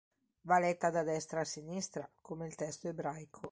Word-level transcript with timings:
Va 0.51 0.57
letta 0.57 0.89
da 0.95 1.03
destra 1.09 1.41
a 1.41 1.45
sinistra, 1.45 2.09
come 2.21 2.47
il 2.47 2.55
testo 2.55 2.87
ebraico. 2.87 3.41